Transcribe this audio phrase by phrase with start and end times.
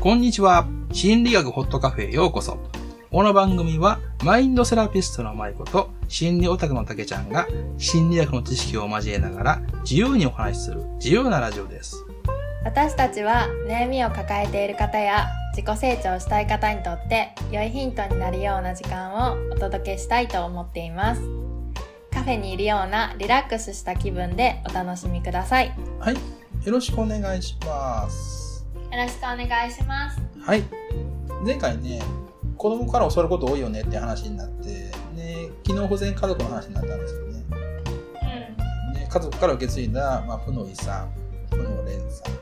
[0.00, 0.66] こんにちは。
[0.92, 2.56] 心理学ホットカフェへようこそ。
[3.10, 7.46] この番組は、マインドセラピストの舞子と、心理オタクの竹ちゃんが、
[7.76, 12.02] 心理学の知識を交えながら、自由にお話しする、自由なラジオです。
[12.64, 21.22] 私たちは悩みを抱えている方や自己成長したい方にとって良いヒントになるような時間をお届けしたいと思っています
[22.12, 26.14] カフェにいるようなリラックスした気分でお楽しみくださいよはい。
[26.14, 26.20] よ
[26.66, 28.39] ろしくお願いします。
[28.96, 30.64] ろしくお願いしますはい。
[31.44, 32.00] 前回ね、
[32.56, 34.68] 子供から教わること多いよねって話になって、
[35.14, 37.44] ね、機能不全家族の話になったんですよね。
[38.94, 41.10] ね家族から受け継いだ、まあ、負の遺産、
[41.50, 42.32] 負の連鎖、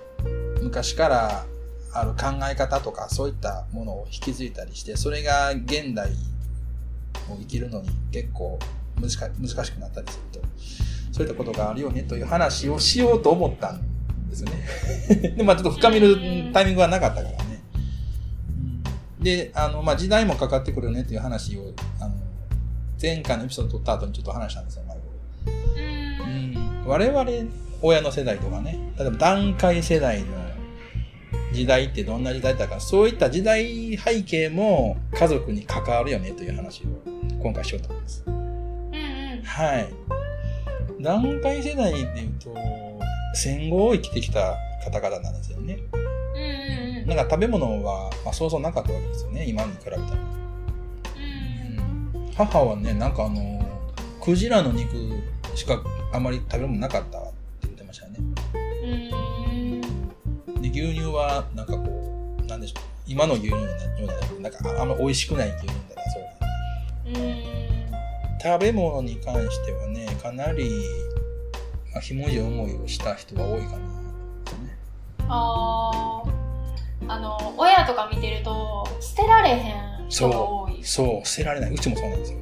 [0.63, 1.45] 昔から
[1.93, 6.11] ある考え方とかそういったものを引き継いだりして、それが現代
[7.31, 8.59] を生きるのに結構
[9.01, 10.49] 難し難しくなったりすると、
[11.13, 13.98] そういったことがあるよねという話をしようと思ったんです
[14.43, 15.35] よね。
[15.37, 17.61] で、まあちょっと深めるタイミングがなかったからね。
[19.19, 22.15] うんで、あの、まあ時代もかかってくるよねっていう話を、あの、
[23.01, 27.31] 前回のエピソード撮った後にちょっと話したんですよ、前うん我々
[27.81, 30.27] 親の世代とかね例えば段階世代の
[31.53, 36.87] 時代ってどんな時代だかそういった時代背景も家族に関わるよねという話を
[37.41, 38.25] 今回しようと思います。
[38.27, 39.89] うんうんはい。
[41.01, 42.53] 段階世代でいうと
[43.39, 45.79] 戦後を生きてきた方々なんですよね。
[45.93, 47.07] うんうんうん。
[47.07, 49.47] なんか食べ物は、まあ、そうそうなかったわけですよね。
[49.47, 49.99] 今に比べたら。
[49.99, 50.39] うん
[52.35, 53.61] 母はねなんかあの
[54.21, 54.93] クジラの肉
[55.57, 58.19] しかあまり食べるものなかったって言ってましたよね。
[60.55, 60.63] うん。
[60.63, 62.83] で牛乳はなんかこうなんでしょう。
[63.07, 63.69] 今の牛乳のよ
[64.39, 67.59] うななんかあんま美味しくない牛乳だなそううん。
[68.41, 70.71] 食べ物に関してはねかなり、
[71.93, 73.85] まあ、ひもじい思いをした人が多いかな、ね、
[75.29, 76.31] あー
[77.11, 80.83] あの親とか見てると捨てられへん人が多い。
[80.83, 81.27] そう。
[81.27, 81.73] 捨てられない。
[81.73, 82.39] うちもそうなんですよ。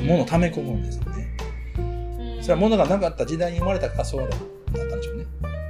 [0.00, 1.36] 物を溜め込むんですよね。
[1.78, 2.42] うん。
[2.42, 4.38] それは物がなかった時代に生まれたからそうだっ
[4.72, 5.26] たんでしょうね。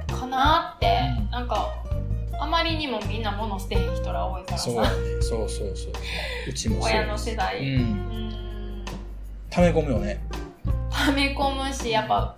[0.07, 1.31] かなって、うん。
[1.31, 1.73] なんか
[2.39, 4.65] あまりにもみんな物捨てへん人ら多いからさ。
[4.65, 4.75] そう。
[4.75, 5.49] だねそう。
[5.49, 5.75] そう。
[5.75, 5.93] そう。
[6.49, 7.59] うちもそう親の世代。
[7.59, 8.85] ううんん。
[9.49, 10.21] 溜め込むよね。
[10.89, 12.35] 溜め込むしやっぱ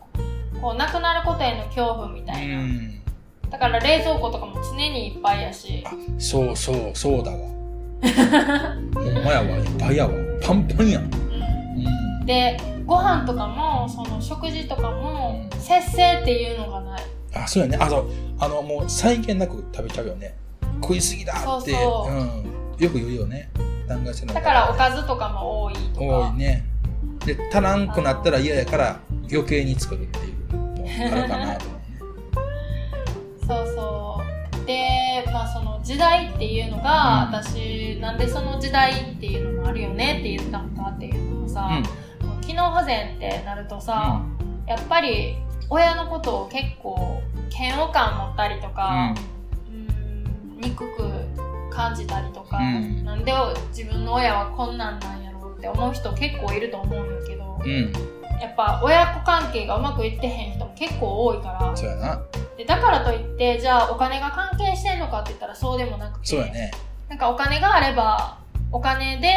[0.62, 3.02] こう亡くなることへの恐怖みうたいな、ん。
[3.50, 5.84] だから冷蔵庫とかも常にいっぱいやし。
[5.86, 7.38] あそうそうそうだわ。
[7.38, 9.58] ほんまやわ。
[9.58, 10.14] いっぱいやわ。
[10.42, 11.04] パンパンやん。
[11.04, 11.10] うん。
[11.12, 17.02] うんでご飯とかもその食事とかも節制っていうのがない。
[17.36, 17.78] あそうやね。
[17.80, 18.10] あそう
[18.40, 20.36] あのもう際限なく食べちゃうよね。
[20.82, 21.42] 食いすぎだって。
[21.44, 22.16] そうそうう。
[22.16, 23.50] ん、よく言うよね。
[23.88, 26.06] 断崖性のだからおかずとかも多いとか。
[26.06, 26.66] 多いね。
[27.26, 29.00] で足らんくなったら嫌やから
[29.32, 30.08] 余計に作る
[30.98, 31.60] あるかな
[33.48, 34.22] そうそ
[34.62, 34.66] う。
[34.66, 37.36] でまあその時代っていうのが、うん。
[37.36, 41.70] 私なんでその時代っていうのもあるよねって言ったのかっていうのをさ、
[42.42, 44.24] 機能不全ってなるとさ、
[44.68, 45.38] やっぱり
[45.70, 47.22] 親のことを結構
[47.58, 49.16] 嫌悪感持ったりとか、
[49.70, 50.60] うん。
[50.62, 51.10] 憎く
[51.72, 53.04] 感じたりとか、うん。
[53.06, 53.34] なんで
[53.70, 57.94] 自分の親はこんなんなんやろうって思う人結構いると思うんやけど、うん、うん、
[58.42, 61.76] やっぱ親子関係がうまくいってへん人も結構多いから。
[61.76, 62.22] そうやな。
[62.58, 66.72] でだからといってじゃあお金が関係してんのかって言ったらそうでもなくてそうやね。
[67.08, 68.38] なんかお金があれば
[68.72, 69.30] お金で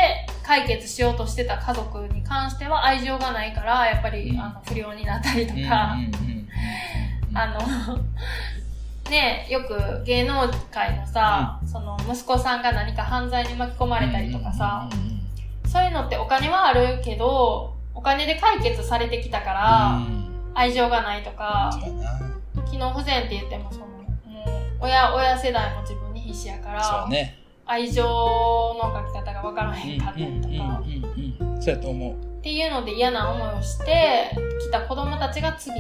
[0.43, 4.41] 解決しようとしてた家族に関しては愛情がないからやっぱり、うん。
[4.41, 6.49] あの不良になったりとうんうんか、うんうん
[7.35, 7.99] あの
[9.11, 15.71] ねよく芸能界のさ、その息子さんが何か犯罪に巻き込まれたりとかさ、うんうんうん。
[15.71, 17.72] そういうのってお金はあるけど
[18.03, 20.29] お金で解決されてきたから、うん。
[20.55, 21.71] 愛情がないとか
[22.69, 24.07] 機能不全って言ってもそのもう
[24.81, 27.39] 親親世代も自分に必死やからね。
[27.65, 31.63] 愛情の書き方が分からへんかったりとか、うんうんうんうんうん。
[31.63, 32.13] そうやと思う。
[32.15, 35.73] っていうので嫌な思いをしてきた子供たちが次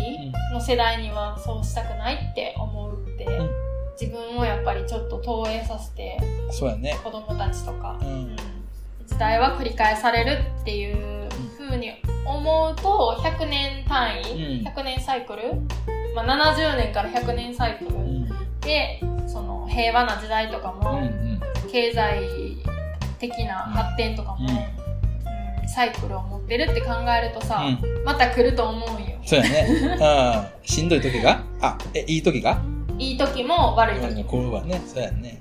[0.53, 3.51] の世代にはそうしたくないって思うって、ん。
[4.01, 6.19] 自分をやっぱりちょっと投影させて
[6.53, 6.97] そうやね。
[7.03, 8.33] 子供たちとか、ううん。
[8.33, 8.37] ん
[9.09, 11.93] 時代は繰り返されるっていう風に
[12.27, 14.67] 思うと100年単位、うん。
[14.67, 15.43] 100年サイクル、
[16.15, 17.91] まあ、70年から100年サイクル。
[17.97, 18.29] うん。
[18.61, 21.01] でその平和な時代とかも、
[21.71, 22.21] 経済
[23.19, 24.49] 的な発展とかも、
[25.67, 28.05] サイクルを持ってるって考えるとさ、うん。
[28.05, 29.19] また来ると思うんよ。
[29.25, 29.67] そうやね。
[30.63, 30.69] うん。
[30.69, 31.41] しんどい時が？
[31.61, 32.59] あ、え、いい時が？
[32.99, 35.41] いい時も悪い時も、これはね、そうやね。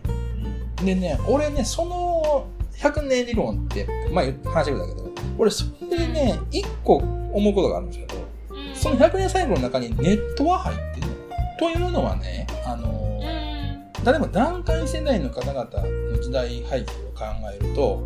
[0.84, 2.46] でね、俺ね、その
[2.78, 5.11] 100年理論って、まあ話してくれたけど、
[5.42, 8.16] 俺それでね、一個思うことがあるんですけど、
[8.52, 8.76] うん。
[8.76, 11.14] その100年サイクルの中にネットは入ってるの。
[11.58, 14.06] というのはね、あのう、ん。
[14.06, 15.66] 例えば団塊世代の方々
[16.12, 16.86] の時代背景を
[17.16, 18.04] 考えると、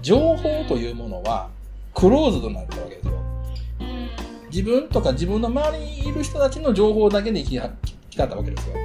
[0.00, 1.48] 情報というものは
[1.92, 3.14] クローズドになったわけですよ。
[4.52, 7.68] 自分とか自分の周りにいる人たちの情報だけで生
[8.10, 8.76] きたわけですよ。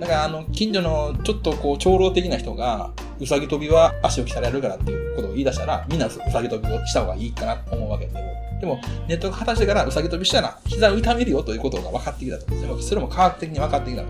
[0.00, 8.20] だからあの、近所のちょっとこう、長老的な人が、うさぎ跳びは足を鍛えられるからっていうことを言い出したら、みんなうさぎ跳びをした方がいいかなと思うわけですよ。
[8.60, 12.46] でも、ネットが果たしてからうさぎ跳びしたら、膝を痛めるよということが分かってきたと。
[12.46, 14.08] でもそれも科学的に分かってきたと。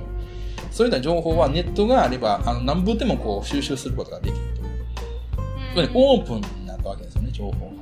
[0.70, 4.62] そういった情報はネットがあれば、あの、何分でもこう、収集することができると。
[4.62, 7.78] つまり、オープンになったわけですよね、情報が。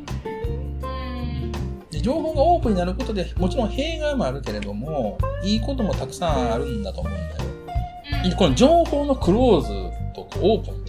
[1.91, 8.37] で情報がオープンになることで、もちろん弊害もあるけれども、いいこともたくさんあるんだと思うんだよ。
[8.37, 9.69] この情報のクローズ
[10.15, 10.86] とオープン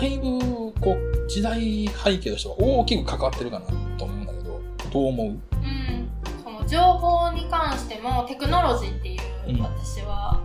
[0.00, 3.66] だいぶ、こう、時代背景としては大きく関わってるかな
[3.98, 4.60] と思うんだけど、
[4.92, 5.26] どう思う？
[5.26, 5.38] うん。
[6.44, 10.40] その情報に関しても、テクノロジーっていう、私は、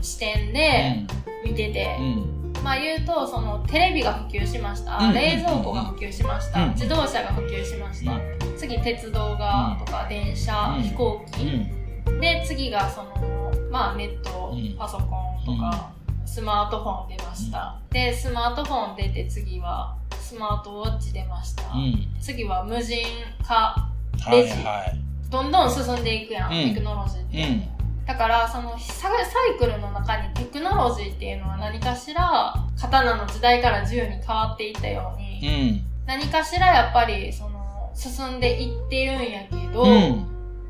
[0.00, 1.04] 視点で
[1.44, 5.12] 見てて、うん、まあ言うと、その、テレビが普及しました。
[5.12, 6.66] 冷蔵庫が普及しました。
[6.68, 8.18] 自動車が普及しました。
[8.56, 11.66] 次、鉄道が、とか、電車、飛行機。
[12.18, 15.06] で、次が、その、まあネット、パソコン、
[15.44, 15.90] とか、
[16.26, 17.78] スマートフォン出ました。
[17.90, 21.62] で、スマートフォン出て次はスマートウォッチ出ました。
[22.20, 23.06] 次は無人
[23.46, 23.88] 化
[24.30, 24.98] レジ、はいはい。
[25.30, 27.68] どんどん進んでいくやん、テクノロジーって。
[28.06, 39.84] だから、そのサイクルの中にテクノロジーっていうのは何かしら、刀の時代から銃に変わっていったように、何かしらやっぱり、その、進んでいってるんやけど、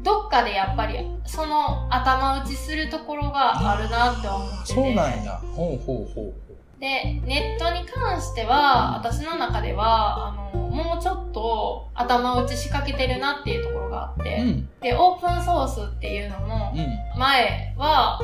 [0.06, 4.74] どっかでやっぱり、その頭打ちするところがあるなって思ってて。
[4.74, 5.32] そうなんや。
[5.52, 6.80] ほうほうほう。
[6.80, 16.72] で、ネットに関しては、私の中では、あの、もうちょっと頭打ち仕掛けてるなっていうところがあって、うん、で、オープンソースっていうのも、
[17.18, 18.20] 前は、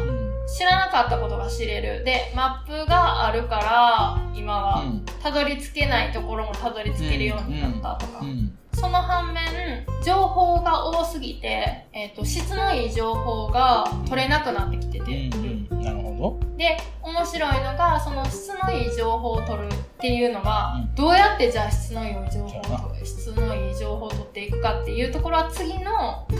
[0.46, 2.04] 知らなかったことが知れる。
[2.04, 4.84] で、マップがあるから、今は、
[5.20, 8.24] たどり着けないところもたどり着けるようになったとか。
[8.74, 9.42] その反面、
[10.04, 15.30] 情報が多すぎて、えっ、ー、と、質のいい情報が取れなくなってきてて。
[15.70, 16.56] うん、なるほど。
[16.56, 26.36] で、面白いのが、その質のいい情報を取るっていうのが、うん、どうやってじゃあ質のいい情報を質のいい情報を取っていくかっていうところは次の考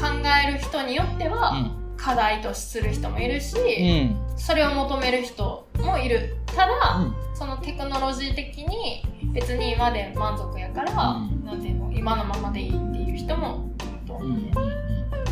[0.46, 6.36] える人によっては、課題とする人もいるし、うん、それを求める人もいる。
[6.46, 7.00] ただ、
[7.34, 14.52] そのテクノロジー的に別に今で満足やから、うん、なんていうの今のままでいいっていう人もいると思う、ね、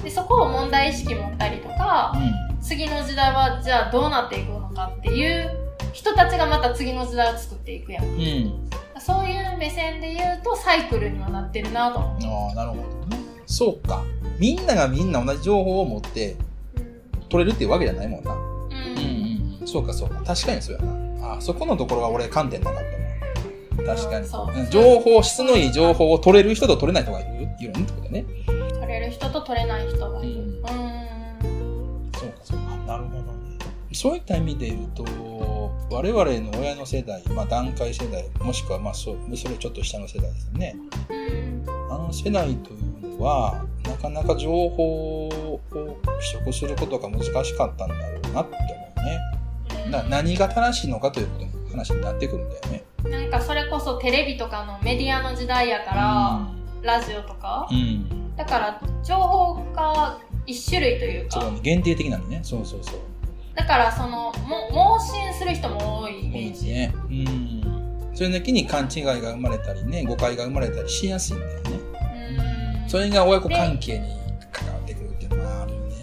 [0.02, 5.50] でそこを問題意識持ったりとか、うん、次の時代はじゃあどうなっていくのかっていう
[5.92, 8.70] 人たちがまた次の時代を作っていくやん、うん、
[9.00, 11.98] そういう目線で言うとサイクルにはなってるなと。
[11.98, 13.18] 思うああなるほどね。
[13.46, 14.02] そうか。
[14.38, 16.36] みんながみんな同じ情報を持って
[17.28, 18.32] 取れるっていうわけじゃないもんな。
[18.32, 18.74] うん、う
[19.56, 20.22] んうん、そうかそうか。
[20.24, 21.34] 確かにそうやな。
[21.34, 22.99] あそこのところは俺観点なかった
[23.96, 24.70] 確かに。
[24.70, 28.24] 情報、質のいい情報を取れる人と取れない人がいるいるってことだね。
[28.46, 30.40] 取れる人と取れない人がいる。
[30.40, 30.44] うん。
[30.44, 32.76] うんそうか、そうか。
[32.86, 33.58] なるほどね。
[33.92, 35.04] そういった意味で言うと、
[35.90, 40.76] 我々の親の世代、まあ段階世代、もしくはまあそそれちょっと下の世代ですね。
[41.90, 48.92] あの世代というのは、なかなか情報を取得することが難しかったんだろうなって思
[49.82, 49.90] うね。
[49.90, 52.84] な何が正しいのかということの話になってくるんだよね。
[53.08, 61.40] なんかそれこそテレビとかのメディアの時代やから、うん、ラジオとか、うん、だから情報が一種類というか。
[61.40, 62.40] そう限定的なのね。
[62.42, 63.00] そうそうそう。
[63.54, 66.68] だからそのも盲信する人も多いイメージ。
[66.68, 66.94] ね。
[66.94, 68.10] うん。
[68.14, 71.70] それだけに勘違いが生まれたりね誤解が生まれたりしやすいんだよね。
[72.82, 72.88] うん。
[72.88, 74.08] それが親子関係に
[74.52, 75.94] 関わってくるっていうのはあるよね。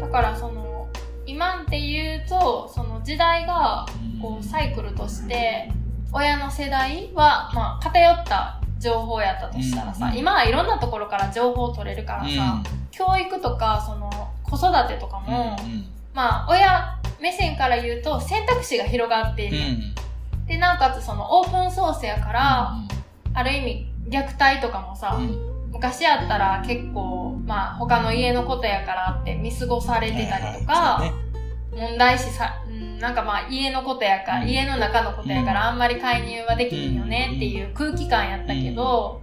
[0.00, 0.88] だからその
[1.26, 3.86] 今っていうとその時代が
[4.20, 5.70] こうサイクルとして
[6.14, 14.10] 親の世代は、まあ、偏った情報やったとしたらさ、うん、今はいろんなところから情報を取れるからさ、うん、教育とかその
[14.44, 19.58] 子育てとかも、うん、まあ親目線から言うと選択肢が広がっている、
[20.46, 22.74] でなおかつそのオープンソースやから、
[23.32, 25.18] ある意味虐待とかもさ、
[25.72, 31.02] 昔やったら結構まあ他の家のことやからって見過ごされてたりとか、
[31.76, 32.60] 問題視さ
[33.00, 39.20] なんかまあ家のことやから、家の中のことやからあんまり介入はできんよねっていう空気感やったけど、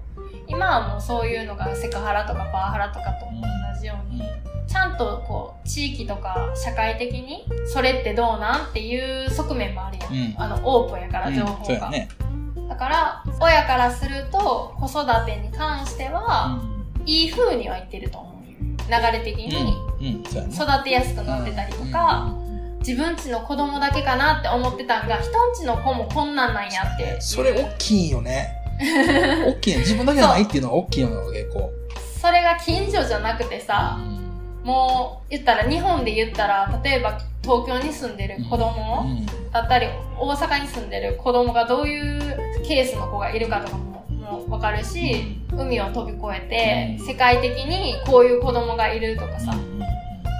[0.47, 4.21] 今はもうそういうのがセクハラとかパワハラとかと同じように、
[4.67, 10.13] ちゃんとこう地域とか社会的にそれってどうなんっていう側面もあるやん。
[10.13, 11.89] うん、あのオープンやから情報が。
[11.89, 12.09] ね、
[12.69, 16.61] だから親からすると子育てに関しては、
[17.05, 18.40] いい風にはいってると思う。
[18.87, 19.77] 流れ的に。
[20.01, 22.33] 育てやすくなってたりとか、
[22.79, 27.21] 自分ちの子供だけかなって思ってたんが、人んちの子もこんなんなんやって。
[27.21, 28.55] それ大きいよね。
[28.81, 29.79] 大きいね。
[29.79, 31.71] 自分だけじゃないっていうのが大きいのよ、結構。
[32.19, 33.99] それが近所じゃなくてさ、
[34.63, 39.25] もう言ったら日本で言ったら、例えば東京に住んでる子供、うん。
[39.51, 39.87] だったり、
[40.19, 43.90] 大阪に住んでる子供がどういうケースの子がいるかとかも
[44.51, 49.53] わかるし、海を飛び越えて、世界的にこういう子供がいるとかさ、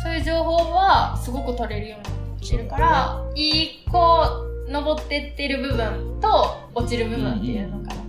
[0.04, 4.28] そういう情報はすごく取れるようになってるから、いいこ
[4.68, 8.02] う、登ってってる部分と落ちる部分っていうのかな。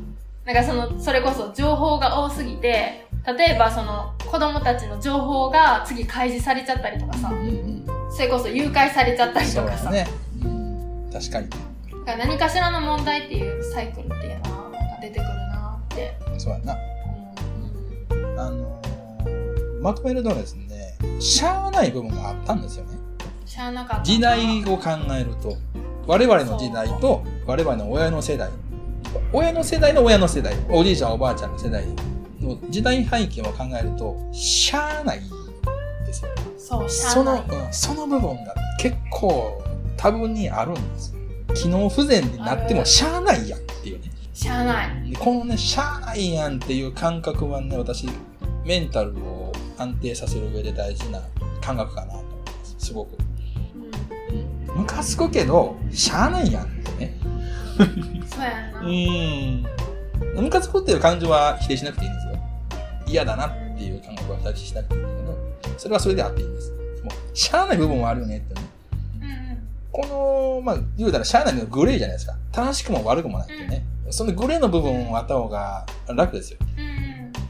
[0.44, 10.08] なんかその、それこそ情報が多すぎて、例えばその子供たちの情報が次開示されちゃったりとかさうん、それこそ誘拐されちゃったりとかさ、ね。
[10.42, 11.10] うん。
[11.12, 11.48] 確かに。
[11.48, 11.56] だ
[12.04, 15.51] から何かしらの問題っていうサイクルっていうのはなんか出てくるな
[15.92, 16.76] ってそうやな。
[18.10, 18.40] 思う。
[18.40, 18.82] あのー
[19.82, 22.96] まとめるとですね、しゃあない部分があったんですよね。
[23.44, 24.04] 知らなかった。
[24.04, 25.56] 時代を考えると、
[26.06, 28.48] 我々の時代と我々の親の世代、
[29.32, 31.84] 親の世代の親の世代、おじいちゃんおばあちゃんの世代
[32.40, 35.20] の時代背景を考えると、しゃあない
[36.06, 36.30] ですよ。
[36.56, 37.58] そう、しゃその、あない。
[37.66, 39.60] うんその部分が結構
[39.96, 41.12] 多分にあるんです。
[41.54, 43.60] 機能不全になってもしゃあないやん。
[44.32, 45.10] しゃあない。
[45.10, 48.08] でこのね、しゃあないやんっていう感覚はね、私、
[48.64, 51.20] メンタルを安定させる上で大事な
[51.60, 52.76] 感覚かなと思います。
[52.78, 53.18] すごく。
[54.70, 54.80] うん。
[54.80, 57.16] ムカつくけど、しゃあないやんってね。
[58.26, 58.80] そうやんな。
[58.80, 60.44] うん。
[60.44, 62.32] ムカつくっていう感情は否定しなくていいんですよ。
[63.06, 66.70] 嫌だなっていう感覚は否定しなくていいんだけど、それはそれであっていいんです。
[67.04, 68.62] もう、しゃあない部分もあるよねってね。
[69.20, 69.58] うんうん。
[69.90, 72.36] この、まあ、言うたらしゃあないのグレーじゃないですか。
[72.56, 73.84] 楽しくも悪くもないってね。
[74.12, 76.58] そのグレーの部分をあった方が楽ですよ。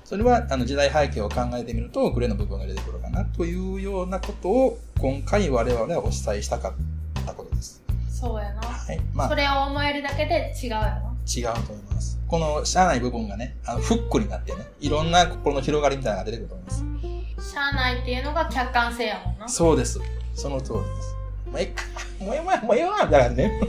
[0.05, 7.83] それはあの時代背景を考えてみると、グレーの部分が出てくるかなというようなことを、今回我々はお伝えしたかったことです。
[8.09, 8.61] そうやな。
[8.61, 9.01] はい。
[9.15, 11.13] まあ、それを思えるだけで違うよな。
[11.27, 12.21] 違うと思います。
[12.29, 17.53] このしゃあない部分がね、あのフックになってね、いろんな心の広がりみたいなのが出てくると思います。
[17.53, 19.49] しゃあないっていうのが客観性やもんな。
[19.49, 19.99] そうです。
[20.35, 21.17] その通りです。
[21.47, 21.85] もうええか、
[22.25, 23.61] もうええわ、もうええわ、だからね。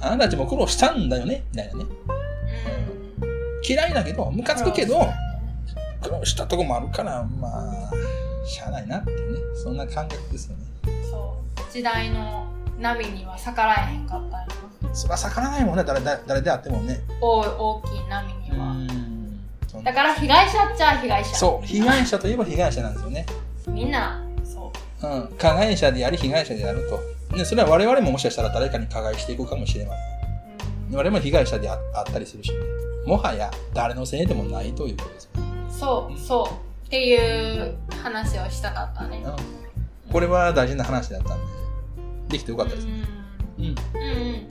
[0.00, 0.06] うん。
[0.06, 1.84] あなたたちも苦労したんだよね、みたいなね。
[3.66, 5.06] 嫌いだけど、ムカつくけど、
[6.02, 7.90] 苦労したとこもあるから、まあ、
[8.46, 10.64] しゃあないなっていうね、そんな感覚ですよね。
[11.10, 11.36] そ
[11.68, 11.72] う。
[11.72, 12.46] 時代の
[12.78, 14.46] 波には逆らえへんかったよ
[14.82, 14.94] な。
[14.94, 17.00] そりゃ逆らわないもんね、誰誰誰であってもね。
[17.20, 18.76] 大大きい波には。
[19.84, 21.36] だから被害者っちゃ被害者。
[21.36, 23.26] そう、被害者といえば被害者なんですよね。
[23.68, 25.06] みんな、そう。
[25.06, 27.19] うん、加害者であり被害者であると。
[27.32, 30.96] ね、それは我々ももしかしたら誰かに加害していくかもしれません。
[30.96, 32.58] 我々も被害者でああったりするし、ね、
[33.06, 35.30] もはや誰のせいでもないということです。
[35.70, 36.50] そう、そ
[36.84, 36.86] う。
[36.86, 39.22] っていう話をしたかったね。
[39.24, 41.44] うん、これは大事な話だったんで、
[42.28, 42.92] できてよかったですね。
[43.58, 43.64] うん。
[43.64, 43.70] うん。
[43.70, 43.76] うん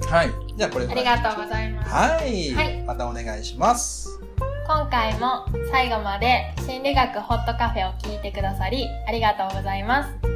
[0.02, 0.10] うん。
[0.10, 0.30] はい。
[0.58, 1.90] じゃあこれありがとうございます。
[1.94, 4.20] はい、はいまたお願いします。
[4.66, 10.29] 今回も最後まで心理学ホットカフェを聞いてくださりありがとうございます。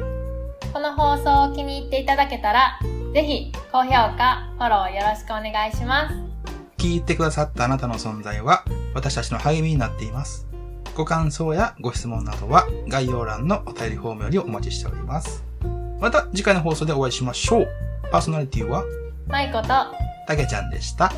[0.74, 2.80] この放送を気に入っていただけたら、
[3.14, 6.16] ぜひ高評価、フォローよろしくお願いします。
[6.78, 10.48] 聞いてくださったあなたの存在は私たちの励みになっています。
[10.96, 15.44] ご感想やご質問などは概要欄のお便りフォームよりお待ちしております。
[16.00, 17.68] また次回の放送でお会いしましょう。
[18.10, 18.82] パーソナリティは
[19.28, 21.12] マイコとたけちゃんでした。